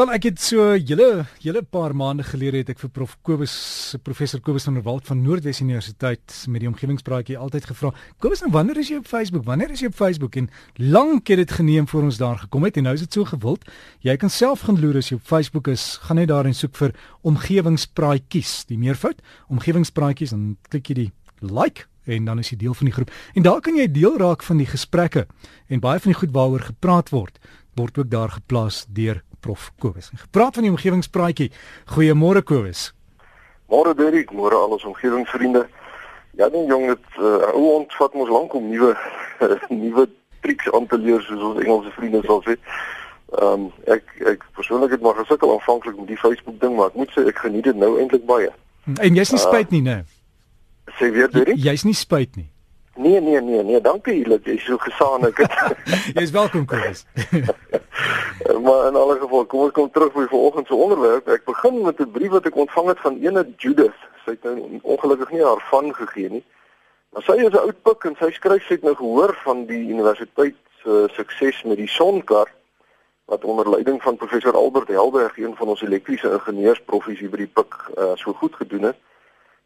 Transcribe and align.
Wel 0.00 0.14
ek 0.14 0.30
het 0.30 0.40
so 0.40 0.62
julle 0.78 1.26
julle 1.44 1.60
paar 1.60 1.92
maande 1.92 2.24
gelede 2.24 2.62
het 2.62 2.70
ek 2.72 2.78
vir 2.80 2.88
prof 2.94 3.10
Kobus 3.26 3.54
professor 4.00 4.40
Kobus 4.40 4.64
van 4.64 4.78
der 4.78 4.84
Walt 4.86 5.04
van 5.04 5.18
Noordwes 5.20 5.60
Universiteit 5.60 6.36
met 6.48 6.62
die 6.62 6.70
omgewingspraatjie 6.70 7.36
altyd 7.36 7.66
gevra. 7.68 7.90
Kobus, 8.16 8.40
nou 8.40 8.48
wanneer 8.54 8.80
is 8.80 8.88
jy 8.88 9.02
op 9.02 9.10
Facebook? 9.10 9.44
Wanneer 9.44 9.74
is 9.74 9.82
jy 9.84 9.90
op 9.92 9.98
Facebook? 9.98 10.38
En 10.40 10.48
lank 10.80 11.28
het 11.28 11.42
dit 11.42 11.52
geneem 11.52 11.90
voor 11.90 12.08
ons 12.08 12.22
daar 12.22 12.40
gekom 12.46 12.64
het 12.64 12.80
en 12.80 12.88
nou 12.88 12.96
is 12.96 13.04
dit 13.04 13.20
so 13.20 13.28
gewild. 13.28 13.68
Jy 14.00 14.16
kan 14.16 14.32
self 14.32 14.64
gaan 14.64 14.80
loer 14.80 15.02
as 15.02 15.12
jy 15.12 15.20
op 15.20 15.28
Facebook 15.28 15.68
is, 15.68 15.84
gaan 16.06 16.22
net 16.22 16.32
daar 16.32 16.48
en 16.48 16.56
soek 16.56 16.80
vir 16.80 16.96
omgewingspraatjies, 17.28 18.56
die 18.72 18.80
meervoud, 18.80 19.20
omgewingspraatjies 19.52 20.32
en 20.32 20.54
klik 20.72 20.94
jy 20.94 21.00
die 21.02 21.08
like 21.44 21.90
en 22.08 22.24
dan 22.24 22.40
is 22.40 22.48
jy 22.54 22.62
deel 22.64 22.72
van 22.78 22.88
die 22.88 22.96
groep. 22.96 23.12
En 23.36 23.44
daar 23.44 23.60
kan 23.60 23.76
jy 23.76 23.90
deel 23.92 24.16
raak 24.16 24.48
van 24.48 24.64
die 24.64 24.70
gesprekke 24.70 25.28
en 25.68 25.84
baie 25.84 26.00
van 26.00 26.14
die 26.14 26.22
goed 26.24 26.32
waaroor 26.32 26.70
gepraat 26.72 27.12
word 27.12 27.36
word 27.78 27.98
ook 27.98 28.10
daar 28.10 28.32
geplaas 28.34 28.86
deur 28.88 29.20
Prof 29.40 29.70
Kobus. 29.78 30.10
Gepraat 30.14 30.54
van 30.54 30.66
die 30.66 30.72
omgewingspraatjie. 30.72 31.50
Goeiemôre 31.94 32.42
Kobus. 32.42 32.90
Môre 33.70 33.94
Derek, 33.94 34.32
môre 34.34 34.58
al 34.58 34.76
ons 34.76 34.84
omgewingsvriende. 34.84 35.66
Ja, 36.38 36.48
nee 36.48 36.66
jong, 36.66 36.86
dit 36.86 37.18
uh, 37.18 37.50
ou 37.54 37.76
ons 37.80 37.96
vat 37.98 38.14
mos 38.14 38.30
lank 38.30 38.54
om 38.54 38.70
nuwe 38.70 38.94
nuwe 39.82 40.06
triks 40.40 40.70
aan 40.72 40.86
te 40.86 40.98
leer 40.98 41.22
soos 41.26 41.42
ons 41.50 41.60
Engelse 41.62 41.92
vriende 41.98 42.22
sal 42.26 42.42
sê. 42.46 42.56
Ehm 43.38 43.66
um, 43.66 43.66
ek 43.86 44.14
ek 44.34 44.46
persoonlik 44.58 44.96
het 44.96 45.04
maar 45.04 45.18
gesukkel 45.20 45.52
aanvanklik 45.54 45.98
met 45.98 46.08
die 46.10 46.18
Facebook 46.18 46.60
ding, 46.62 46.76
maar 46.76 46.90
ek 46.90 46.98
moet 47.02 47.12
sê 47.14 47.26
ek 47.30 47.42
geniet 47.44 47.68
dit 47.68 47.76
nou 47.78 47.92
eintlik 47.98 48.24
baie. 48.26 48.50
En 48.98 49.18
jy's 49.18 49.34
nie 49.34 49.42
spyt 49.42 49.70
nie, 49.74 49.82
né? 49.86 50.00
Nee. 50.00 50.96
Sê 50.98 51.12
weer 51.14 51.30
Derek? 51.30 51.58
Jy's 51.60 51.84
nie 51.86 51.94
spyt 51.94 52.36
nie. 52.40 52.48
Nee 53.00 53.20
nee 53.20 53.40
nee 53.40 53.62
nee, 53.62 53.80
dankie 53.80 54.28
dat 54.28 54.44
jy 54.44 54.58
so 54.60 54.76
gesaanig 54.76 55.36
het. 55.36 55.52
Jy's 56.16 56.30
welkom 56.30 56.66
Chris. 56.68 57.06
maar 58.64 58.86
in 58.86 58.96
alle 58.96 59.16
geval, 59.20 59.46
kom 59.46 59.60
ons 59.64 59.72
kom 59.72 59.88
terug 59.90 60.12
by 60.12 60.26
vanoggend 60.28 60.66
se 60.66 60.74
onderwerp. 60.74 61.28
Ek 61.32 61.46
begin 61.48 61.80
met 61.80 62.00
'n 62.00 62.10
brief 62.12 62.34
wat 62.34 62.46
ek 62.50 62.58
ontvang 62.60 62.88
het 62.92 63.00
van 63.00 63.16
ene 63.24 63.46
Judith. 63.56 63.96
Sy 64.24 64.36
het 64.36 64.42
nou 64.44 64.80
ongelukkig 64.82 65.30
nie 65.30 65.44
haar 65.44 65.62
van 65.70 65.94
gegee 65.94 66.28
nie. 66.28 66.44
Maar 67.12 67.22
sy 67.22 67.38
is 67.40 67.56
'n 67.56 67.64
oud 67.64 67.82
pik 67.82 68.04
en 68.04 68.16
sy 68.20 68.30
skryf 68.36 68.66
sy 68.66 68.74
het 68.76 68.82
nou 68.82 68.94
gehoor 68.94 69.32
van 69.44 69.64
die 69.64 69.88
universiteit 69.88 70.60
se 70.84 70.90
uh, 70.90 71.08
sukses 71.16 71.62
met 71.62 71.76
die 71.76 71.88
sonkar 71.88 72.52
wat 73.24 73.44
onder 73.44 73.70
leiding 73.70 74.02
van 74.02 74.16
professor 74.16 74.52
Albert 74.52 74.88
Helberg, 74.88 75.38
een 75.38 75.56
van 75.56 75.68
ons 75.68 75.82
elektriese 75.82 76.32
ingenieursprofies 76.32 77.18
hier 77.18 77.30
by 77.30 77.36
die 77.36 77.52
pik 77.54 77.74
uh, 77.96 78.12
so 78.14 78.32
goed 78.32 78.54
gedoen 78.54 78.92
het. 78.92 78.96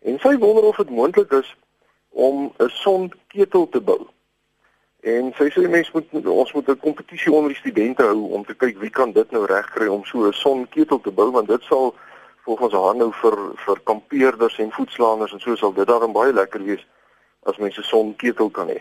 En 0.03 0.19
sy 0.19 0.39
wonder 0.39 0.63
of 0.63 0.77
dit 0.77 0.91
moontlik 0.91 1.33
is 1.33 1.57
om 2.15 2.53
'n 2.59 2.69
sonketel 2.69 3.69
te 3.69 3.81
bou. 3.81 4.07
En 5.01 5.33
sy 5.37 5.51
sê 5.51 5.69
mense 5.69 5.91
moet 5.93 6.27
ons 6.27 6.53
moet 6.53 6.69
'n 6.69 6.79
kompetisie 6.79 7.33
onder 7.33 7.51
die 7.51 7.59
studente 7.59 8.03
hou 8.03 8.33
om 8.33 8.45
te 8.45 8.55
kyk 8.55 8.79
wie 8.79 8.91
kan 8.91 9.12
dit 9.12 9.31
nou 9.31 9.45
regkry 9.47 9.87
om 9.87 10.05
so 10.05 10.27
'n 10.27 10.33
sonketel 10.33 11.01
te 11.01 11.11
bou 11.11 11.31
want 11.31 11.48
dit 11.48 11.62
sal 11.62 11.95
volgens 12.45 12.73
haar 12.73 12.97
nou 12.97 13.12
vir 13.12 13.37
vir 13.55 13.81
kampeerders 13.83 14.59
en 14.59 14.73
voetslangers 14.73 15.33
en 15.33 15.41
so 15.41 15.57
sal 15.57 15.73
dit 15.73 15.87
daarom 15.87 16.12
baie 16.12 16.33
lekker 16.33 16.65
wees 16.65 16.87
as 17.42 17.57
mense 17.57 17.83
sonketel 17.83 18.51
kan 18.51 18.69
hê. 18.69 18.81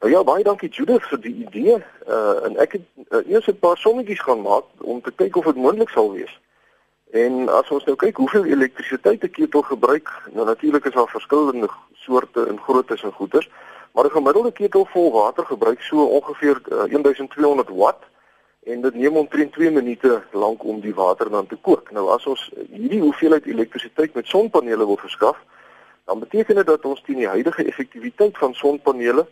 Nou 0.00 0.12
ja, 0.12 0.24
baie 0.24 0.44
dankie 0.44 0.68
Judith 0.68 1.04
vir 1.08 1.20
die 1.20 1.34
idee. 1.34 1.76
Uh 2.08 2.44
en 2.44 2.56
ek 2.56 2.72
het 2.72 2.84
uh, 3.10 3.30
eers 3.30 3.46
'n 3.46 3.58
paar 3.58 3.76
sommetjies 3.76 4.20
gaan 4.20 4.42
maak 4.42 4.64
om 4.78 5.02
te 5.02 5.12
kyk 5.12 5.36
of 5.36 5.44
dit 5.44 5.56
moontlik 5.56 5.88
sal 5.88 6.12
wees. 6.12 6.40
En 7.10 7.48
as 7.48 7.70
ons 7.74 7.84
nou 7.84 7.96
kyk 7.98 8.20
hoeveel 8.22 8.44
elektrisiteit 8.44 9.24
'n 9.24 9.30
ketel 9.30 9.62
gebruik, 9.62 10.08
nou 10.32 10.46
natuurlik 10.46 10.84
is 10.84 10.94
daar 10.94 11.08
verskillende 11.08 11.68
soorte 11.92 12.46
en 12.46 12.60
groottes 12.60 13.02
en 13.02 13.12
goeders, 13.12 13.50
maar 13.92 14.04
'n 14.04 14.10
gemiddelde 14.10 14.52
ketel 14.52 14.86
vol 14.86 15.12
water 15.12 15.46
gebruik 15.46 15.80
so 15.82 16.04
ongeveer 16.04 16.60
uh, 16.68 16.84
1200 16.84 17.68
watt 17.68 18.04
en 18.62 18.80
dit 18.80 18.94
neem 18.94 19.16
omtrent 19.16 19.52
2 19.52 19.70
minute 19.70 20.22
lank 20.30 20.64
om 20.64 20.80
die 20.80 20.94
water 20.94 21.30
dan 21.30 21.46
te 21.46 21.56
kook. 21.56 21.90
Nou 21.90 22.08
as 22.10 22.26
ons 22.26 22.50
hierdie 22.70 23.00
hoeveelheid 23.00 23.44
elektrisiteit 23.44 24.14
met 24.14 24.26
sonpanele 24.26 24.86
wil 24.86 24.96
verskaf, 24.96 25.36
dan 26.04 26.18
beteken 26.18 26.54
dit 26.54 26.66
dat 26.66 26.84
ons 26.84 27.02
teen 27.02 27.16
die 27.16 27.28
huidige 27.28 27.64
effektiwiteit 27.64 28.38
van 28.38 28.54
sonpanele 28.54 29.26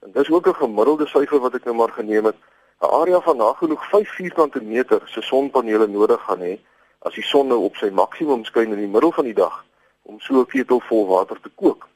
en 0.00 0.12
dis 0.12 0.30
ook 0.30 0.48
'n 0.48 0.54
gemiddelde 0.54 1.06
syfer 1.06 1.38
wat 1.38 1.54
ek 1.54 1.64
nou 1.64 1.76
maar 1.76 1.92
geneem 1.92 2.24
het, 2.24 2.36
'n 2.80 2.84
area 3.00 3.20
van 3.20 3.36
nagenoeg 3.36 3.88
5 3.88 4.08
vierkante 4.08 4.62
meter 4.62 5.02
se 5.04 5.22
sonpanele 5.22 5.86
nodig 5.86 6.20
gaan 6.24 6.40
hê 6.40 6.58
as 7.06 7.14
die 7.14 7.24
son 7.24 7.48
nou 7.48 7.58
op 7.68 7.76
sy 7.76 7.90
maksimum 7.90 8.44
skyn 8.44 8.72
in 8.72 8.82
die 8.82 8.90
middel 8.90 9.12
van 9.12 9.24
die 9.24 9.36
dag 9.36 9.64
om 10.02 10.20
so 10.20 10.40
'n 10.40 10.46
ketel 10.46 10.80
vol 10.80 11.06
water 11.06 11.40
te 11.40 11.50
kook. 11.54 11.88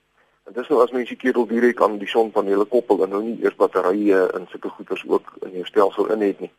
En 0.45 0.53
dis 0.53 0.69
nou 0.69 0.83
as 0.83 0.91
mens 0.91 1.09
die 1.09 1.17
ketel 1.17 1.47
direk 1.47 1.83
aan 1.83 1.99
die 1.99 2.09
sonpanele 2.09 2.65
koppel 2.65 3.03
en 3.03 3.11
nou 3.11 3.23
nie 3.23 3.39
eers 3.43 3.57
batterye 3.57 4.27
en 4.35 4.47
sulke 4.51 4.69
goeders 4.69 5.05
ook 5.09 5.33
in 5.43 5.51
jou 5.51 5.65
stelsel 5.65 6.11
in 6.11 6.21
het 6.21 6.41
nie. 6.41 6.53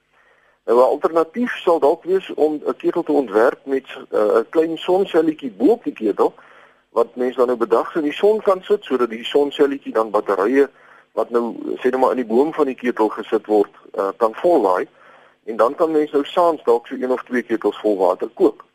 Nou 0.65 0.77
'n 0.77 0.89
alternatief 0.95 1.57
sal 1.57 1.79
dalk 1.79 2.03
wees 2.03 2.33
om 2.33 2.61
'n 2.65 2.75
ketel 2.75 3.03
te 3.03 3.11
ontwerp 3.11 3.65
met 3.65 3.87
uh, 4.11 4.19
'n 4.19 4.37
uh, 4.37 4.43
klein 4.49 4.77
sonselletjie 4.77 5.51
bo 5.51 5.65
op 5.65 5.83
die 5.83 5.93
ketel 5.93 6.33
wat 6.89 7.15
mens 7.15 7.35
dan 7.35 7.47
nou 7.47 7.57
bedags 7.57 7.95
in 7.95 8.01
die 8.01 8.13
son 8.13 8.41
kan 8.41 8.63
sit 8.63 8.83
sodat 8.83 9.09
die 9.09 9.25
sonselletjie 9.25 9.93
dan 9.93 10.09
batterye 10.09 10.69
wat 11.11 11.29
nou 11.29 11.55
sê 11.81 11.89
net 11.89 11.99
maar 11.99 12.11
in 12.11 12.21
die 12.21 12.33
boom 12.35 12.53
van 12.53 12.65
die 12.65 12.75
ketel 12.75 13.09
gesit 13.09 13.45
word 13.45 13.71
uh, 13.97 14.09
kan 14.17 14.35
vollaai 14.35 14.87
en 15.45 15.55
dan 15.55 15.75
kan 15.75 15.91
mens 15.91 16.11
nou 16.11 16.25
saans 16.25 16.63
dalk 16.63 16.87
so 16.87 16.95
een 16.95 17.11
of 17.11 17.23
twee 17.23 17.43
ketels 17.43 17.79
vol 17.79 17.97
water 17.97 18.29
kook. 18.33 18.65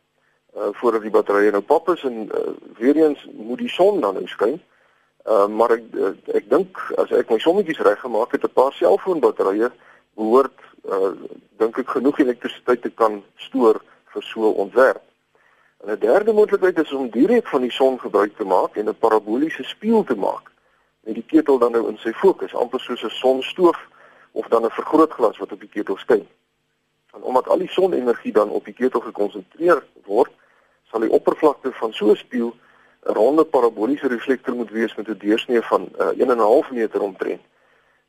Uh 0.56 0.68
voordat 0.72 1.02
die 1.02 1.10
batterye 1.10 1.50
nou 1.50 1.62
pap 1.62 1.88
is 1.88 2.02
en 2.02 2.26
uh, 2.26 2.52
weer 2.78 2.96
eens 2.96 3.26
moet 3.32 3.58
die 3.58 3.68
son 3.68 4.00
dan 4.00 4.14
nou 4.14 4.26
skyn. 4.26 4.60
Uh 5.24 5.46
maar 5.46 5.70
ek 5.76 5.84
uh, 5.94 6.12
ek 6.34 6.48
dink 6.50 6.80
as 6.96 7.10
ek 7.10 7.30
my 7.30 7.38
sommetjies 7.38 7.80
reg 7.84 8.00
gemaak 8.00 8.32
het, 8.32 8.44
'n 8.44 8.52
paar 8.52 8.72
selfoonbatterye 8.72 9.70
behoort 10.14 10.58
uh 10.84 11.12
dink 11.56 11.78
ek 11.78 11.90
genoeg 11.96 12.18
elektrisiteit 12.18 12.82
te 12.82 12.90
kan 12.90 13.22
stoor 13.36 13.82
vir 14.12 14.22
so 14.22 14.48
'n 14.48 14.60
ontwerp. 14.66 15.02
En 15.84 15.92
'n 15.92 15.98
derde 15.98 16.32
moontlikheid 16.32 16.78
is 16.78 16.92
om 16.92 17.10
direk 17.10 17.46
van 17.46 17.60
die 17.60 17.72
son 17.72 18.00
gebruik 18.00 18.36
te 18.36 18.44
maak 18.44 18.76
en 18.76 18.88
'n 18.88 18.98
paraboliese 18.98 19.64
spieël 19.64 20.04
te 20.04 20.16
maak 20.16 20.50
met 21.00 21.14
die 21.14 21.24
ketel 21.26 21.58
dan 21.58 21.72
nou 21.72 21.88
in 21.88 21.98
sy 21.98 22.12
fokus, 22.12 22.54
amper 22.54 22.80
soos 22.80 23.02
'n 23.04 23.10
sonstoof 23.10 23.78
of 24.32 24.46
dan 24.48 24.64
'n 24.64 24.70
vergrootglas 24.70 25.38
wat 25.38 25.52
op 25.52 25.60
die 25.60 25.68
ketel 25.68 25.96
skyn. 25.96 26.26
En 27.14 27.22
omdat 27.22 27.48
al 27.48 27.58
die 27.58 27.70
sonenergie 27.70 28.32
dan 28.32 28.48
op 28.50 28.64
die 28.64 28.74
ketel 28.74 29.00
gekonsentreer 29.00 29.84
word, 30.04 30.30
sal 30.90 31.00
die 31.00 31.10
oppervlakte 31.10 31.72
van 31.72 31.92
so 31.92 32.10
'n 32.10 32.16
spieël 32.16 32.54
'n 33.06 33.12
ronde 33.12 33.44
paraboliese 33.44 34.08
reflektor 34.08 34.54
moet 34.54 34.70
wees 34.70 34.94
met 34.94 35.08
'n 35.08 35.18
deursnee 35.18 35.62
van 35.62 35.88
uh, 35.98 36.08
1.5 36.18 36.70
meter 36.70 37.00
omtrent. 37.00 37.40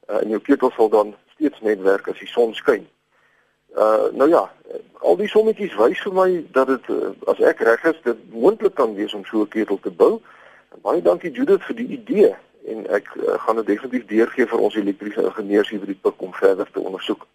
Uh, 0.10 0.22
en 0.22 0.30
jou 0.30 0.42
ketel 0.42 0.72
sal 0.72 0.90
dan 0.90 1.16
steeds 1.34 1.60
net 1.62 1.82
werk 1.82 2.08
as 2.08 2.20
die 2.20 2.28
son 2.28 2.54
skyn. 2.54 2.88
Uh 3.78 4.10
nou 4.12 4.30
ja, 4.30 4.52
al 5.00 5.16
die 5.16 5.28
sommetjies 5.28 5.76
wys 5.76 6.02
vir 6.02 6.14
my 6.14 6.46
dat 6.52 6.68
dit 6.68 6.88
uh, 6.90 7.10
as 7.26 7.40
ek 7.40 7.60
reg 7.60 7.84
is, 7.84 8.02
dit 8.04 8.32
moontlik 8.34 8.74
kan 8.76 8.96
wees 8.96 9.14
om 9.14 9.26
so 9.26 9.42
'n 9.42 9.48
ketel 9.48 9.80
te 9.80 9.92
bou. 9.92 10.22
En 10.74 10.82
baie 10.82 11.02
dankie 11.02 11.32
Judith 11.32 11.64
vir 11.64 11.76
die 11.76 11.88
idee 11.88 12.36
en 12.66 12.88
ek 12.88 13.16
uh, 13.16 13.38
gaan 13.40 13.56
dit 13.56 13.66
definitief 13.66 14.06
deurgee 14.06 14.48
vir 14.48 14.60
ons 14.60 14.76
elektriese 14.76 15.22
ingenieurs 15.22 15.70
hier 15.70 15.80
by 15.80 15.86
die 15.86 16.02
pik 16.02 16.22
om 16.22 16.34
verder 16.34 16.72
te 16.72 16.80
ondersoek. 16.80 17.28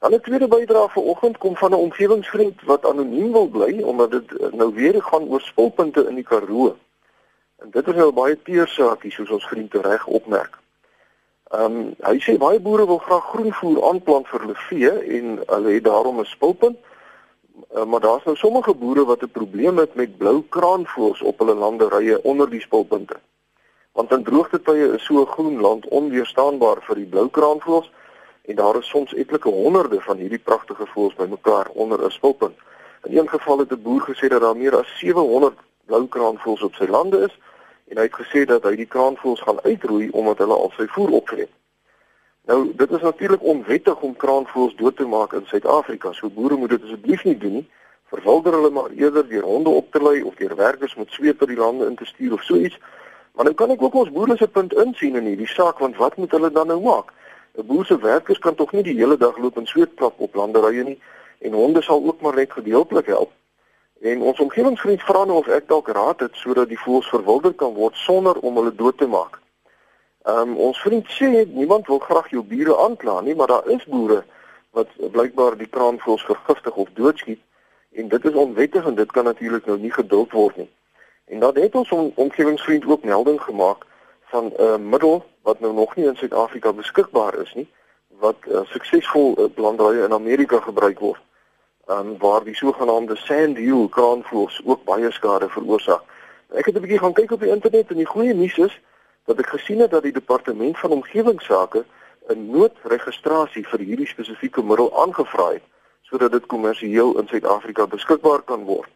'n 0.00 0.20
tweede 0.20 0.48
bydrae 0.48 0.88
vanoggend 0.88 1.38
kom 1.38 1.56
van 1.56 1.70
'n 1.70 1.74
omgewingsvriend 1.86 2.62
wat 2.62 2.86
anoniem 2.86 3.32
wil 3.32 3.48
bly 3.48 3.82
omdat 3.82 4.10
dit 4.10 4.36
eh, 4.36 4.52
nou 4.52 4.74
weer 4.74 5.02
gaan 5.02 5.28
oor 5.28 5.40
spulpunte 5.40 6.06
in 6.08 6.14
die 6.14 6.24
Karoo. 6.24 6.76
En 7.56 7.70
dit 7.70 7.88
is 7.88 7.94
nou 7.94 8.12
baie 8.12 8.42
teersaakie 8.42 9.10
soos 9.10 9.30
ons 9.30 9.46
vriend 9.46 9.74
reg 9.74 10.06
opmerk. 10.06 10.58
Ehm 11.50 11.76
um, 11.76 11.94
hy 12.04 12.18
sê 12.20 12.36
baie 12.38 12.60
boere 12.60 12.86
wil 12.86 12.98
graag 12.98 13.24
groenvoer 13.32 13.82
aanplant 13.88 14.28
vir 14.28 14.40
hulle 14.40 14.58
vee 14.68 14.90
en 15.18 15.38
hulle 15.46 15.72
het 15.72 15.84
daarom 15.84 16.20
'n 16.20 16.24
spulpunt. 16.24 16.78
Uh, 17.74 17.84
maar 17.84 18.00
daar's 18.00 18.24
nou 18.24 18.36
sommige 18.36 18.74
boere 18.74 19.04
wat 19.04 19.22
'n 19.22 19.30
probleem 19.30 19.78
het 19.78 19.94
met 19.94 20.16
blou 20.18 20.42
kraanvoëls 20.48 21.22
op 21.22 21.38
hulle 21.38 21.54
landerye 21.54 22.22
onder 22.22 22.50
die 22.50 22.60
spulpunte. 22.60 23.16
Want 23.92 24.12
in 24.12 24.22
droogtetye 24.22 24.92
is 24.94 25.04
so 25.04 25.24
groen 25.24 25.60
land 25.60 25.88
onweerstaanbaar 25.88 26.82
vir 26.82 26.94
die 26.94 27.10
blou 27.14 27.28
kraanvoëls 27.28 27.90
en 28.48 28.54
daar 28.54 28.76
is 28.78 28.88
soms 28.88 29.14
etlike 29.14 29.48
honderde 29.48 30.00
van 30.00 30.16
hierdie 30.16 30.44
pragtige 30.50 30.86
voëls 30.86 31.14
bymekaar 31.14 31.68
onder 31.72 32.04
'n 32.04 32.10
spulpunt. 32.10 32.56
In 33.02 33.18
een 33.18 33.28
geval 33.28 33.58
het 33.58 33.72
'n 33.72 33.82
boer 33.82 34.02
gesê 34.10 34.28
dat 34.28 34.40
daar 34.40 34.56
meer 34.56 34.76
as 34.76 34.98
700 34.98 35.58
blou 35.84 36.06
kraanvoëls 36.08 36.62
op 36.62 36.74
sy 36.74 36.86
lande 36.86 37.18
is 37.18 37.38
en 37.88 37.96
hy 37.96 38.02
het 38.02 38.20
gesê 38.22 38.44
dat 38.44 38.62
hy 38.62 38.74
die 38.76 38.92
kraanvoëls 38.94 39.40
gaan 39.40 39.60
uitroei 39.62 40.08
omdat 40.10 40.38
hulle 40.38 40.54
al 40.54 40.72
sy 40.76 40.86
voer 40.86 41.10
opvreet. 41.10 41.50
Nou, 42.44 42.72
dit 42.76 42.90
is 42.90 43.00
natuurlik 43.00 43.42
onwettig 43.42 44.00
om 44.00 44.16
kraanvoëls 44.16 44.76
dood 44.76 44.96
te 44.96 45.06
maak 45.06 45.32
in 45.32 45.46
Suid-Afrika. 45.46 46.12
So 46.12 46.30
boere 46.30 46.56
moet 46.56 46.70
dit 46.70 46.82
asseblief 46.82 47.24
nie 47.24 47.38
doen 47.38 47.52
nie. 47.52 47.68
Verwilder 48.08 48.52
hulle 48.52 48.70
maar 48.70 48.90
eerder 48.90 49.28
deur 49.28 49.42
honde 49.42 49.68
op 49.68 49.92
te 49.92 50.02
lei 50.02 50.22
of 50.22 50.34
deur 50.34 50.56
werkers 50.56 50.94
met 50.94 51.10
sweep 51.10 51.40
oor 51.40 51.48
die 51.48 51.56
lande 51.56 51.86
in 51.86 51.96
te 51.96 52.04
stuur 52.04 52.32
of 52.32 52.42
so 52.42 52.56
iets. 52.56 52.78
Maar 53.34 53.44
nou 53.44 53.54
kan 53.54 53.70
ek 53.70 53.82
ook 53.82 53.94
ons 53.94 54.10
boere 54.10 54.36
se 54.36 54.48
punt 54.48 54.72
insien 54.72 55.16
in 55.16 55.24
hierdie 55.24 55.46
saak 55.46 55.78
want 55.78 55.96
wat 55.96 56.16
moet 56.16 56.30
hulle 56.30 56.50
dan 56.50 56.66
nou 56.66 56.80
maak? 56.80 57.12
'n 57.58 57.66
Boer 57.66 57.84
se 57.84 57.98
werkers 57.98 58.38
kan 58.38 58.54
tog 58.54 58.72
nie 58.72 58.82
die 58.82 58.98
hele 58.98 59.16
dag 59.16 59.38
loop 59.38 59.56
en 59.56 59.66
sweetklap 59.66 60.20
op 60.20 60.34
landerye 60.34 60.82
nie 60.84 60.98
en 61.38 61.52
honde 61.52 61.82
sal 61.82 62.04
ook 62.04 62.20
maar 62.20 62.34
net 62.34 62.52
gedeeltelik 62.52 63.06
help. 63.06 63.32
En 64.00 64.20
ons 64.22 64.38
omgewingsvriend 64.38 65.02
vra 65.02 65.24
nou 65.24 65.38
of 65.38 65.48
ek 65.48 65.66
dalk 65.68 65.88
raad 65.88 66.20
het 66.20 66.34
sodat 66.38 66.68
die 66.68 66.78
voëls 66.78 67.08
verwilder 67.10 67.54
kan 67.54 67.74
word 67.74 67.96
sonder 67.96 68.38
om 68.46 68.56
hulle 68.56 68.74
dood 68.74 68.98
te 68.98 69.06
maak. 69.06 69.40
Ehm 70.22 70.54
um, 70.54 70.56
ons 70.68 70.78
vriend 70.78 71.10
sê 71.10 71.46
niemand 71.46 71.86
wil 71.86 71.98
graag 71.98 72.30
jou 72.30 72.42
bure 72.42 72.76
aankla 72.76 73.20
nie, 73.20 73.34
maar 73.34 73.46
daar 73.46 73.66
is 73.74 73.84
boere 73.84 74.22
wat 74.70 74.94
blykbaar 75.12 75.56
die 75.58 75.70
kraanvoëls 75.74 76.24
vergiftig 76.30 76.74
of 76.76 76.88
doodskiet 76.94 77.42
en 77.90 78.08
dit 78.08 78.24
is 78.24 78.34
onwettig 78.34 78.86
en 78.86 78.94
dit 78.94 79.12
kan 79.12 79.24
natuurlik 79.24 79.66
nou 79.66 79.78
nie 79.78 79.92
geduld 79.92 80.32
word 80.32 80.56
nie. 80.56 80.70
En 81.24 81.40
dan 81.40 81.58
het 81.58 81.74
ons 81.74 81.90
om, 81.90 82.12
omgewingsvriend 82.14 82.86
ook 82.86 83.04
melding 83.04 83.40
gemaak 83.42 83.86
van 84.30 84.44
'n 84.44 84.62
uh, 84.62 84.76
middel 84.76 85.24
wat 85.42 85.60
nou 85.60 85.72
nog 85.72 85.96
nie 85.96 86.06
in 86.06 86.16
Suid-Afrika 86.16 86.72
beskikbaar 86.72 87.34
is 87.34 87.54
nie 87.54 87.68
wat 88.18 88.36
uh, 88.48 88.60
suksesvol 88.64 89.34
uh, 89.38 89.44
landrye 89.56 90.04
in 90.04 90.12
Amerika 90.12 90.60
gebruik 90.60 90.98
word. 90.98 91.20
Um, 91.86 92.18
waar 92.18 92.44
die 92.44 92.54
sogenaamde 92.54 93.16
sandhill 93.16 93.88
kraanvoëls 93.88 94.60
ook 94.64 94.84
baie 94.84 95.10
skade 95.10 95.48
veroorsaak. 95.48 96.02
Ek 96.52 96.66
het 96.66 96.74
'n 96.74 96.80
bietjie 96.80 96.98
gaan 96.98 97.12
kyk 97.12 97.30
op 97.30 97.40
die 97.40 97.54
internet 97.54 97.90
en 97.90 97.96
die 97.96 98.12
goeie 98.12 98.34
nuus 98.34 98.58
is 98.58 98.80
dat 99.24 99.38
ek 99.38 99.46
gesien 99.46 99.80
het 99.80 99.90
dat 99.90 100.02
die 100.02 100.12
departement 100.12 100.78
van 100.78 100.90
omgewingsake 100.90 101.84
'n 102.28 102.50
noodregistrasie 102.50 103.66
vir 103.68 103.80
hierdie 103.80 104.06
spesifieke 104.06 104.62
middel 104.62 104.92
aangevra 105.02 105.48
het 105.52 105.62
sodat 106.02 106.32
dit 106.32 106.46
kommersieel 106.46 107.18
in 107.18 107.28
Suid-Afrika 107.28 107.86
beskikbaar 107.86 108.42
kan 108.42 108.64
word. 108.64 108.88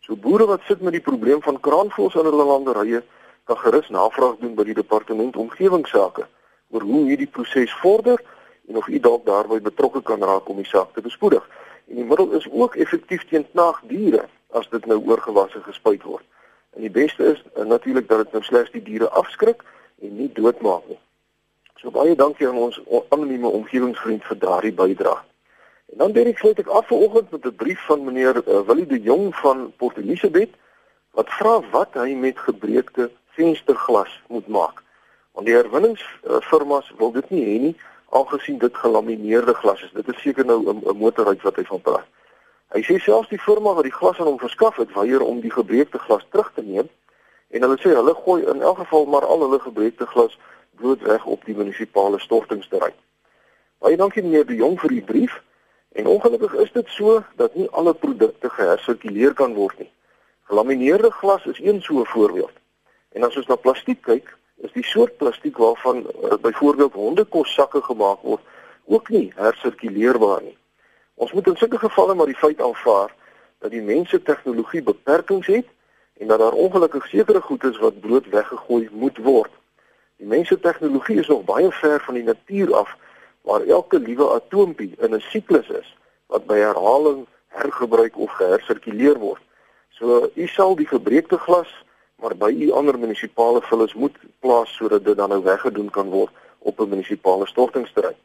So 0.00 0.16
boere 0.16 0.46
wat 0.46 0.60
sit 0.66 0.80
met 0.80 0.92
die 0.92 1.06
probleem 1.10 1.42
van 1.42 1.60
kraanvoëls 1.60 2.14
in 2.14 2.24
hulle 2.24 2.44
landerye 2.44 3.02
kan 3.50 3.58
gerus 3.58 3.88
navraag 3.88 4.36
doen 4.38 4.54
by 4.54 4.64
die 4.68 4.76
departement 4.78 5.36
omgewingsake 5.36 6.26
oor 6.70 6.84
hoe 6.86 7.00
hierdie 7.08 7.26
proses 7.26 7.72
vorder 7.82 8.20
en 8.68 8.76
of 8.78 8.86
u 8.86 9.00
dalk 9.02 9.24
daarbey 9.26 9.58
betrokke 9.60 10.02
kan 10.06 10.22
raak 10.22 10.48
om 10.48 10.60
die 10.62 10.68
saak 10.70 10.92
te 10.94 11.02
bespoedig. 11.02 11.42
En 11.90 11.98
die 11.98 12.06
middel 12.06 12.30
is 12.38 12.46
ook 12.50 12.76
effektief 12.78 13.24
teen 13.26 13.46
knaagdiere 13.50 14.28
as 14.54 14.70
dit 14.70 14.86
nou 14.86 15.00
oorgewasse 15.02 15.62
gespuit 15.66 16.06
word. 16.06 16.22
En 16.78 16.86
die 16.86 16.92
beste 16.94 17.32
is 17.32 17.42
uh, 17.56 17.66
natuurlik 17.66 18.06
dat 18.08 18.22
dit 18.22 18.38
nou 18.38 18.42
slegs 18.46 18.70
die 18.70 18.84
diere 18.86 19.10
afskrik 19.18 19.64
en 19.98 20.14
nie 20.16 20.30
doodmaak 20.38 20.86
nie. 20.86 21.00
So 21.82 21.90
baie 21.90 22.14
dankie 22.14 22.46
aan 22.46 22.62
ons 22.68 22.78
anonieme 23.08 23.50
omgewingsvriend 23.50 24.22
vir 24.30 24.38
daardie 24.38 24.76
bydrae. 24.78 25.18
En 25.90 26.04
dan 26.04 26.12
Derek 26.14 26.38
sluit 26.38 26.62
ek 26.62 26.70
af 26.70 26.86
vanoggend 26.86 27.34
met 27.34 27.50
'n 27.50 27.58
brief 27.64 27.82
van 27.90 28.04
meneer 28.04 28.44
uh, 28.46 28.60
Willie 28.70 28.86
de 28.86 29.00
Jong 29.02 29.34
van 29.42 29.72
Port 29.76 29.96
Elizabeth 29.98 30.54
wat 31.18 31.32
vra 31.34 31.58
wat 31.74 31.98
hy 31.98 32.14
met 32.14 32.38
gebreekte 32.38 33.10
vensterglas 33.40 34.12
moet 34.28 34.48
maak. 34.48 34.82
Want 35.32 35.46
die 35.46 35.56
herwinningsfirmas 35.56 36.92
wil 36.98 37.12
dit 37.16 37.30
nie 37.30 37.44
hê 37.48 37.58
nie 37.66 37.74
aangesien 38.10 38.58
dit 38.58 38.76
gelamineerde 38.76 39.54
glas 39.54 39.82
is. 39.86 39.92
Dit 39.94 40.08
is 40.12 40.22
seker 40.22 40.46
nou 40.46 40.60
'n 40.68 40.96
motorhuis 40.96 41.42
wat 41.42 41.56
hy 41.56 41.64
van 41.64 41.80
praat. 41.80 42.08
Hy 42.74 42.82
sê 42.86 42.98
selfs 42.98 43.28
die 43.28 43.44
firma 43.48 43.72
wat 43.74 43.86
die 43.86 43.98
glas 44.00 44.18
aan 44.18 44.30
hom 44.30 44.38
verskaf 44.38 44.76
het, 44.76 44.92
weier 44.94 45.22
om 45.22 45.40
die 45.40 45.50
gebreekte 45.50 45.98
glas 45.98 46.26
terug 46.30 46.52
te 46.54 46.62
neem 46.62 46.88
en 47.50 47.62
hulle 47.62 47.78
sê 47.82 47.94
hulle 47.94 48.14
gooi 48.14 48.42
in 48.46 48.62
elk 48.62 48.78
geval 48.78 49.06
maar 49.06 49.26
al 49.26 49.40
hulle 49.40 49.58
gebreekte 49.58 50.06
glas 50.06 50.38
blootweg 50.78 51.24
op 51.24 51.44
die 51.44 51.56
munisipale 51.56 52.18
stortingsterrein. 52.18 52.94
Baie 53.78 53.96
dankie 53.96 54.22
meneer 54.22 54.46
de 54.46 54.54
Jong 54.54 54.78
vir 54.80 54.88
die 54.88 55.02
brief. 55.02 55.40
En 55.92 56.06
ongelukkig 56.06 56.52
is 56.54 56.72
dit 56.72 56.88
so 56.88 57.22
dat 57.36 57.54
nie 57.54 57.68
alle 57.70 57.94
produkte 57.94 58.50
gehersirkuleer 58.50 59.34
kan 59.34 59.54
word 59.54 59.78
nie. 59.78 59.90
Gelamineerde 60.46 61.10
glas 61.10 61.44
is 61.50 61.58
een 61.58 61.82
so 61.82 62.00
'n 62.00 62.06
voorbeeld. 62.06 62.59
En 63.12 63.26
as 63.26 63.36
ons 63.36 63.46
na 63.46 63.56
plastiek 63.56 64.02
kyk, 64.02 64.28
is 64.62 64.72
die 64.72 64.84
soort 64.84 65.16
plastiek 65.16 65.56
waarvan 65.58 66.04
uh, 66.06 66.36
byvoorbeeld 66.42 66.92
hondekossakke 66.92 67.82
gemaak 67.82 68.22
word, 68.22 68.42
ook 68.86 69.08
nie 69.08 69.32
hersirkuleerbaar 69.36 70.42
nie. 70.42 70.56
Ons 71.14 71.32
moet 71.32 71.46
in 71.46 71.56
sulke 71.56 71.78
gevalle 71.78 72.14
maar 72.14 72.30
die 72.30 72.38
feit 72.38 72.60
aanvaar 72.60 73.12
dat 73.60 73.70
die 73.70 73.82
mense 73.84 74.22
tegnologie 74.22 74.82
beperkings 74.82 75.46
het 75.46 75.68
en 76.20 76.30
dat 76.32 76.38
daar 76.38 76.56
ongelukkig 76.56 77.06
sekere 77.06 77.40
goed 77.40 77.64
is 77.64 77.78
wat 77.78 78.00
bloot 78.00 78.28
weggegooi 78.32 78.88
moet 78.92 79.18
word. 79.24 79.52
Die 80.16 80.28
mense 80.28 80.60
tegnologie 80.60 81.18
is 81.20 81.28
nog 81.28 81.44
baie 81.44 81.70
ver 81.72 82.00
van 82.04 82.14
die 82.14 82.24
natuur 82.24 82.74
af 82.74 82.96
waar 83.48 83.64
elke 83.66 83.98
liewe 83.98 84.30
atoompie 84.32 84.94
in 84.98 85.14
'n 85.14 85.20
siklus 85.20 85.68
is 85.68 85.96
wat 86.26 86.46
by 86.46 86.56
herhaling 86.56 87.26
hergebruik 87.46 88.18
of 88.18 88.30
gehersirkuleer 88.30 89.18
word. 89.18 89.42
So 89.88 90.30
u 90.34 90.46
sal 90.46 90.76
die 90.76 90.86
gebreekte 90.86 91.38
glas 91.38 91.72
maar 92.20 92.36
by 92.36 92.50
u 92.52 92.70
ander 92.72 92.98
munisipale 92.98 93.62
vullis 93.62 93.94
moet 93.94 94.16
plaas 94.40 94.74
sodat 94.76 95.04
dit 95.04 95.16
dan 95.16 95.28
nou 95.28 95.42
weggedoen 95.42 95.90
kan 95.90 96.08
word 96.08 96.32
op 96.58 96.80
'n 96.80 96.88
munisipale 96.88 97.46
stortingsterrein. 97.46 98.18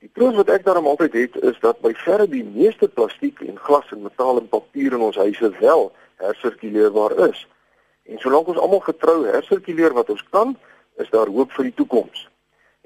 Die 0.00 0.10
troos 0.12 0.34
wat 0.34 0.48
ek 0.48 0.64
daarom 0.64 0.86
altyd 0.86 1.12
het 1.12 1.34
is 1.44 1.58
dat 1.60 1.80
by 1.80 1.92
verre 1.92 2.28
die 2.28 2.44
meeste 2.44 2.88
plastiek 2.88 3.40
en 3.40 3.58
glas 3.58 3.90
en 3.92 4.02
metaal 4.02 4.38
en 4.40 4.48
papier 4.48 4.92
in 4.92 5.00
ons 5.00 5.16
huise 5.16 5.50
wel 5.60 5.92
hersirkuleerbaar 6.16 7.28
is. 7.28 7.46
En 8.02 8.18
solank 8.18 8.48
ons 8.48 8.58
almal 8.58 8.80
getrou 8.80 9.26
hersirkuleer 9.26 9.92
wat 9.92 10.10
ons 10.10 10.24
kan, 10.30 10.56
is 10.96 11.10
daar 11.10 11.28
hoop 11.28 11.52
vir 11.52 11.64
die 11.68 11.74
toekoms. 11.74 12.28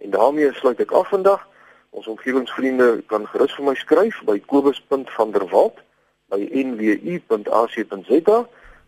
En 0.03 0.11
daarmee 0.11 0.53
sluit 0.53 0.81
ek 0.81 0.91
af 0.91 1.09
vandag. 1.09 1.49
Ons 1.91 2.07
omgewingsvriende 2.07 3.03
kan 3.07 3.27
gerus 3.31 3.55
vir 3.55 3.65
my 3.65 3.75
skryf 3.79 4.19
by 4.27 4.41
kobus.vanderwalt 4.51 5.79
by 6.35 6.43
nwu.ac.za 6.51 8.39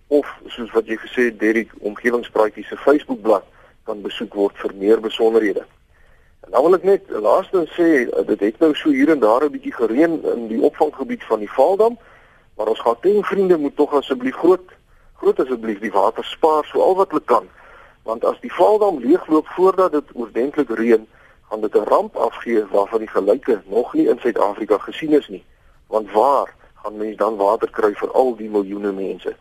of 0.09 0.27
soos 0.47 0.71
wat 0.73 0.87
jy 0.87 0.97
gesê 0.97 1.29
het 1.31 1.41
Derrick 1.41 1.73
omgewingspraatjies 1.81 2.69
se 2.69 2.77
Facebookblad 2.77 3.45
kan 3.85 4.03
besoek 4.03 4.35
word 4.35 4.57
vir 4.59 4.75
meer 4.75 5.01
besonderhede. 5.01 5.65
En 6.47 6.51
dan 6.51 6.63
wil 6.63 6.75
ek 6.75 6.83
net 6.83 7.11
laaste 7.11 7.67
sê 7.75 8.07
dit 8.27 8.41
het 8.41 8.59
nou 8.61 8.75
so 8.75 8.91
hier 8.91 9.11
en 9.11 9.21
daar 9.21 9.45
'n 9.45 9.53
bietjie 9.53 9.75
gereën 9.75 10.23
in 10.35 10.49
die 10.49 10.63
opvanggebied 10.63 11.25
van 11.25 11.39
die 11.39 11.51
Vaaldam, 11.51 11.99
maar 12.57 12.67
ons 12.67 12.81
gaan 12.81 13.01
teen 13.01 13.25
vriende 13.25 13.59
moet 13.59 13.77
tog 13.77 13.95
asseblief 13.95 14.35
groot 14.35 14.71
groot 15.17 15.41
asseblief 15.41 15.79
die 15.81 15.93
water 15.93 16.25
spaar 16.25 16.65
so 16.65 16.81
al 16.81 16.95
wat 16.95 17.11
hulle 17.11 17.25
kan 17.25 17.49
want 18.07 18.25
as 18.25 18.41
die 18.41 18.53
Vaaldam 18.53 19.01
leegloop 19.03 19.47
voordat 19.47 19.93
dit 19.93 20.11
oordentlik 20.15 20.71
reën 20.71 21.07
gaan 21.49 21.61
dit 21.61 21.75
'n 21.75 21.89
ramp 21.93 22.17
afgee 22.17 22.67
waarvan 22.67 22.99
die 22.99 23.09
gelyke 23.09 23.63
nog 23.67 23.95
nie 23.95 24.09
in 24.09 24.19
Suid-Afrika 24.19 24.79
gesien 24.79 25.13
is 25.13 25.29
nie. 25.29 25.45
Want 25.87 26.13
waar 26.13 26.55
gaan 26.75 26.97
mense 26.97 27.17
dan 27.17 27.37
water 27.37 27.71
kry 27.71 27.93
vir 27.95 28.11
al 28.13 28.37
die 28.37 28.51
miljoene 28.51 28.93
mense? 28.93 29.37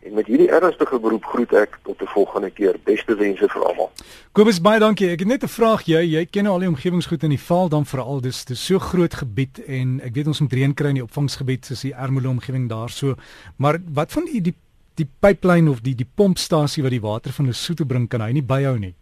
En 0.00 0.14
met 0.14 0.26
hierdie 0.26 0.50
ernstige 0.50 0.98
beroep 0.98 1.24
groet 1.24 1.52
ek 1.52 1.78
tot 1.82 2.02
'n 2.02 2.06
volgende 2.06 2.50
keer. 2.50 2.76
Beste 2.84 3.14
wense 3.14 3.48
vir 3.48 3.64
almal. 3.64 3.90
Kobus 4.32 4.60
baie 4.60 4.80
dankie. 4.80 5.10
Ek 5.10 5.18
het 5.18 5.28
net 5.28 5.42
'n 5.42 5.48
vraag 5.48 5.82
jy, 5.84 6.00
jy 6.00 6.26
ken 6.26 6.46
al 6.46 6.58
die 6.58 6.68
omgewingsgoed 6.68 7.22
in 7.22 7.30
die 7.30 7.40
val 7.40 7.68
dan 7.68 7.86
veral 7.86 8.20
dis 8.20 8.44
dis 8.44 8.64
so 8.64 8.78
groot 8.78 9.14
gebied 9.14 9.58
en 9.66 10.00
ek 10.00 10.14
weet 10.14 10.26
ons 10.26 10.40
moet 10.40 10.52
reën 10.52 10.74
kry 10.74 10.88
in 10.88 10.94
die 10.94 11.04
opvangsgebied 11.04 11.64
soos 11.64 11.80
die 11.80 11.94
Ermelo 11.94 12.30
omgewing 12.30 12.68
daarso. 12.68 13.14
Maar 13.56 13.78
wat 13.92 14.12
van 14.12 14.24
die 14.24 14.40
die 14.40 14.54
die 14.94 15.08
pipeline 15.20 15.70
of 15.70 15.80
die 15.80 15.94
die 15.94 16.08
pompstasie 16.14 16.82
wat 16.82 16.92
die 16.92 17.00
water 17.00 17.32
van 17.32 17.46
Lesotho 17.46 17.84
bring 17.84 18.08
kan 18.08 18.20
hy 18.20 18.32
nie 18.32 18.42
byhou 18.42 18.78
nie. 18.78 18.94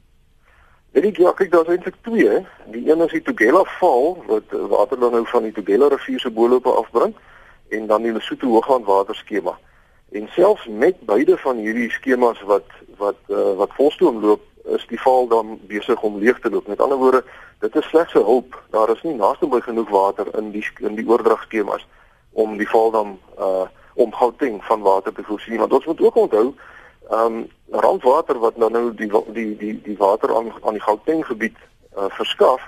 Weet 0.95 1.05
ek 1.05 1.19
ja, 1.23 1.33
kyk 1.39 1.51
daar's 1.53 1.69
eintlik 1.71 1.99
twee. 2.03 2.41
Die 2.75 2.85
een 2.91 3.03
is 3.07 3.13
die 3.15 3.23
Tugela 3.23 3.63
val 3.79 4.17
wat 4.27 4.51
water 4.51 4.99
dan 4.99 5.13
nou 5.13 5.25
van 5.27 5.43
die 5.47 5.53
Tugela 5.55 5.89
rivier 5.89 6.21
se 6.21 6.31
boelope 6.31 6.71
afbring 6.71 7.15
en 7.71 7.87
dan 7.87 8.03
die 8.03 8.13
Lesotho 8.13 8.51
hoogland 8.51 8.87
waterskema. 8.87 9.55
En 10.11 10.29
selfs 10.29 10.67
met 10.67 10.97
beide 11.01 11.39
van 11.39 11.57
hierdie 11.57 11.91
skemas 11.91 12.41
wat 12.43 12.67
wat 12.97 13.17
uh, 13.29 13.53
wat 13.57 13.75
volstoom 13.75 14.21
loop, 14.21 14.43
is 14.65 14.87
die 14.87 15.01
val 15.01 15.29
dan 15.29 15.59
besig 15.71 16.03
om 16.03 16.19
leeg 16.19 16.41
te 16.41 16.51
loop. 16.51 16.67
Met 16.67 16.81
ander 16.81 16.99
woorde, 16.99 17.25
dit 17.59 17.77
is 17.77 17.89
slegs 17.89 18.15
'n 18.15 18.25
hulp. 18.25 18.63
Daar 18.71 18.91
is 18.91 19.03
nie 19.03 19.15
naaste 19.15 19.47
by 19.47 19.61
genoeg 19.61 19.89
water 19.89 20.27
in 20.39 20.51
die 20.51 20.67
in 20.81 20.95
die 20.95 21.09
oordragskemas 21.09 21.87
om 22.33 22.57
die 22.57 22.69
val 22.69 22.91
dan 22.91 23.19
uh 23.39 23.67
om 23.95 24.15
Gauteng 24.15 24.65
van 24.65 24.81
water 24.81 25.13
te 25.13 25.23
voorsien. 25.23 25.59
Want 25.59 25.73
ons 25.73 25.85
moet 25.85 26.01
ook 26.01 26.15
onthou 26.15 26.55
ehm 27.11 27.37
um, 27.37 27.49
randwater 27.71 28.39
wat 28.39 28.57
nou 28.57 28.71
nou 28.71 28.95
die 28.95 29.11
die 29.33 29.57
die 29.57 29.81
die 29.83 29.97
water 29.97 30.37
aan 30.37 30.53
aan 30.63 30.73
die 30.73 30.83
Gauteng 30.83 31.27
gebied 31.27 31.57
uh, 31.97 32.05
verskaf 32.09 32.63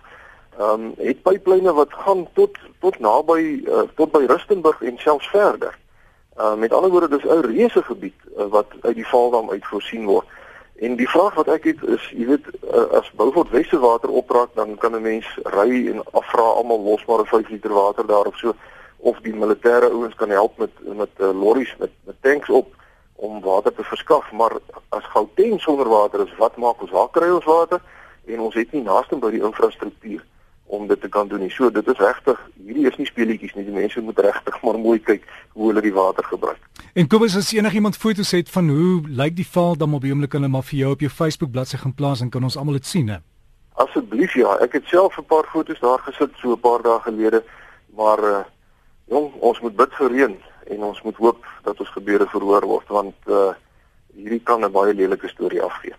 ehm 0.59 0.71
um, 0.71 0.93
het 0.97 1.23
pyplyne 1.23 1.73
wat 1.73 1.93
gaan 1.93 2.27
tot 2.33 2.59
tot 2.81 2.99
naby 2.99 3.63
uh, 3.67 3.83
tot 3.95 4.11
by 4.13 4.25
Rustenburg 4.27 4.83
en 4.83 4.99
selfs 4.99 5.29
verder. 5.29 5.79
Uh, 6.39 6.55
met 6.55 6.73
ander 6.73 6.91
woorde 6.91 7.09
dis 7.09 7.25
'n 7.25 7.41
reuse 7.41 7.83
gebied 7.83 8.15
uh, 8.37 8.47
wat 8.47 8.67
uit 8.81 8.95
die 8.95 9.07
Vaaldam 9.07 9.51
uit 9.51 9.67
voorsien 9.67 10.05
word. 10.05 10.27
En 10.77 10.97
die 10.97 11.09
vraag 11.09 11.35
wat 11.35 11.49
ek 11.49 11.65
het 11.65 11.83
is, 11.83 12.13
jy 12.17 12.27
weet, 12.27 12.47
uh, 12.75 12.89
as 12.99 13.11
Beaufort 13.13 13.51
Weste 13.51 13.79
water 13.79 14.09
opraak, 14.09 14.49
dan 14.55 14.79
kan 14.79 14.97
'n 14.97 15.03
mens 15.03 15.27
ry 15.43 15.89
en 15.89 16.01
afvra 16.13 16.43
almal 16.43 16.81
los 16.81 17.05
maar 17.05 17.21
'n 17.21 17.27
5 17.27 17.49
liter 17.49 17.73
water 17.73 18.07
daar 18.07 18.27
of 18.27 18.37
so 18.37 18.55
of 18.97 19.21
die 19.21 19.35
militêre 19.35 19.91
ouens 19.91 20.15
kan 20.15 20.31
help 20.31 20.57
met 20.59 20.71
met 20.83 21.11
uh, 21.19 21.41
lorries 21.43 21.77
met 21.79 21.91
met 22.05 22.17
tanks 22.21 22.49
op 22.49 22.75
om 23.15 23.41
water 23.41 23.75
te 23.75 23.85
verskaf, 23.85 24.33
maar 24.33 24.53
as 24.89 25.05
Gauteng 25.05 25.61
sonder 25.61 25.89
water 25.89 26.27
is, 26.27 26.37
wat 26.37 26.57
maak 26.57 26.81
ons? 26.81 26.91
Waar 26.91 27.11
kry 27.11 27.31
ons 27.31 27.45
water? 27.45 27.81
En 28.25 28.41
ons 28.41 28.55
het 28.55 28.73
nie 28.73 28.83
naaste 28.83 29.17
by 29.17 29.31
die 29.31 29.43
infrastruktuur 29.43 30.25
om 30.73 30.87
dit 30.89 31.01
te 31.01 31.09
kan 31.09 31.29
doen 31.29 31.43
nie. 31.45 31.51
So 31.53 31.71
dit 31.71 31.89
is 31.93 31.99
regtig, 32.01 32.39
hierdie 32.65 32.87
is 32.89 32.97
nie 32.97 33.07
speletjies 33.07 33.53
nie. 33.57 33.65
Die 33.67 33.75
mense 33.75 34.01
moet 34.01 34.21
regtig 34.25 34.55
maar 34.65 34.79
mooi 34.81 34.99
kyk 35.05 35.27
hoe 35.53 35.69
hulle 35.69 35.83
die 35.85 35.93
water 35.93 36.25
gebruik. 36.25 36.61
En 36.97 37.09
kom 37.13 37.25
ons 37.27 37.37
as 37.37 37.51
enigiemand 37.53 37.99
foto's 38.01 38.33
het 38.33 38.49
van 38.53 38.71
hoe 38.73 39.03
lyk 39.21 39.37
die 39.37 39.49
val 39.49 39.77
dan 39.77 39.93
op 39.99 40.07
die 40.07 40.13
oomblik 40.15 40.33
hulle 40.39 40.49
maar 40.53 40.65
vir 40.71 40.79
jou 40.79 40.95
op 40.97 41.05
jou 41.05 41.11
Facebook 41.13 41.53
bladsy 41.53 41.81
gaan 41.83 41.95
plaas 41.99 42.25
en 42.25 42.33
kan 42.33 42.49
ons 42.49 42.57
almal 42.57 42.81
dit 42.81 42.89
sien 42.89 43.13
hè. 43.13 43.21
Asseblief 43.85 44.37
ja, 44.37 44.57
ek 44.65 44.79
het 44.79 44.89
self 44.89 45.19
'n 45.21 45.29
paar 45.29 45.49
foto's 45.53 45.81
daar 45.81 46.01
gesit 46.09 46.33
so 46.41 46.53
'n 46.57 46.61
paar 46.61 46.83
dae 46.83 47.01
gelede, 47.05 47.43
maar 47.97 48.21
uh, 48.25 48.45
jong, 49.09 49.33
ons 49.41 49.61
moet 49.61 49.77
bid 49.77 49.93
vir 50.01 50.11
reën 50.11 50.37
en 50.73 50.83
ons 50.83 51.03
moet 51.03 51.17
hoop 51.17 51.45
dat 51.65 51.81
ons 51.81 51.93
gebede 51.97 52.27
verhoor 52.27 52.65
word 52.67 52.89
want 52.89 53.17
uh 53.27 53.53
hierdie 54.17 54.45
kan 54.45 54.65
'n 54.65 54.73
baie 54.73 54.95
lelike 54.95 55.29
storie 55.29 55.63
afgee. 55.63 55.95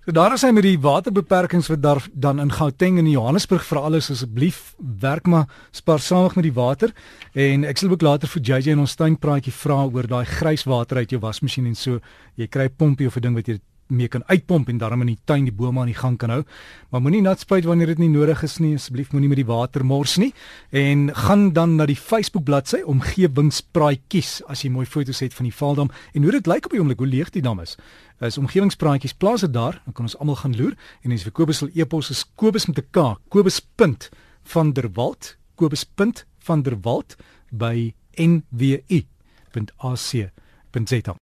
So 0.00 0.14
daar 0.16 0.32
is 0.32 0.40
hy 0.40 0.48
met 0.56 0.64
die 0.64 0.78
waterbeperkings 0.80 1.66
wat 1.68 1.82
daar 1.84 1.98
dan 2.16 2.38
in 2.40 2.48
Gauteng 2.56 2.96
en 2.96 3.08
Johannesburg 3.10 3.66
vir 3.68 3.78
alles 3.82 4.06
asseblief 4.08 4.60
werk 5.02 5.26
maar 5.28 5.44
spaarsamig 5.76 6.38
met 6.38 6.46
die 6.46 6.54
water. 6.56 6.94
En 7.36 7.66
ek 7.68 7.82
sal 7.82 7.92
ook 7.92 8.00
later 8.00 8.30
vir 8.32 8.42
JJ 8.48 8.72
en 8.72 8.86
ons 8.86 8.96
tuinpraatjie 8.96 9.52
vra 9.52 9.82
oor 9.84 10.08
daai 10.08 10.24
grys 10.24 10.64
water 10.64 11.02
uit 11.02 11.12
jou 11.12 11.20
wasmasjien 11.20 11.68
en 11.68 11.76
so. 11.76 12.00
Jy 12.40 12.48
kry 12.48 12.64
'n 12.70 12.76
pompie 12.78 13.06
of 13.06 13.16
'n 13.16 13.20
ding 13.20 13.34
wat 13.36 13.48
jy 13.48 13.60
mee 13.90 14.08
kan 14.08 14.22
uitpomp 14.26 14.68
en 14.68 14.78
daarmee 14.78 15.08
in 15.08 15.14
die 15.14 15.22
tuin 15.24 15.44
die 15.44 15.54
bome 15.54 15.80
aan 15.80 15.86
die 15.90 15.98
gang 15.98 16.18
kan 16.18 16.30
hou. 16.30 16.44
Maar 16.90 17.02
moenie 17.02 17.22
nat 17.22 17.40
spuit 17.40 17.64
wanneer 17.64 17.86
dit 17.92 17.98
nie 17.98 18.08
nodig 18.08 18.42
is 18.42 18.58
nie. 18.58 18.74
Asseblief 18.74 19.12
moenie 19.12 19.28
met 19.28 19.40
die 19.40 19.46
water 19.46 19.84
mors 19.86 20.16
nie. 20.16 20.34
En 20.70 21.14
gaan 21.14 21.52
dan 21.52 21.76
na 21.76 21.86
die 21.86 21.96
Facebook 21.96 22.44
bladsy 22.44 22.82
omgewingspraatjies 22.86 24.42
as 24.50 24.62
jy 24.64 24.70
mooi 24.70 24.86
foto's 24.86 25.20
het 25.20 25.34
van 25.34 25.44
die 25.48 25.54
Vaaldam 25.54 25.90
en 26.12 26.22
hoe 26.22 26.32
dit 26.32 26.46
lyk 26.46 26.64
op 26.64 26.70
die 26.74 26.80
oomblik 26.80 26.98
hoe 27.02 27.10
leeg 27.10 27.30
die 27.34 27.42
dam 27.42 27.60
is. 27.60 27.76
Is 28.20 28.38
omgewingspraatjies 28.38 29.14
plaas 29.16 29.40
dit 29.40 29.52
daar, 29.52 29.82
dan 29.84 29.92
kan 29.96 30.04
ons 30.04 30.18
almal 30.18 30.36
gaan 30.42 30.56
loer 30.56 30.74
en 31.02 31.12
as 31.12 31.22
vir 31.24 31.32
Kobus 31.32 31.56
sal 31.62 31.70
e-pos 31.74 32.10
is 32.12 32.24
Kobus 32.36 32.66
met 32.68 32.78
'n 32.78 32.86
K, 32.90 33.16
Kobus.vanderwalt, 33.28 35.36
Kobus.vanderwalt 35.56 37.16
by 37.50 37.94
nwu.ac.za 38.16 39.08